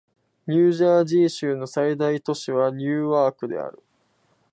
[0.47, 3.83] ニュージャージー州の最大都市はニューアークである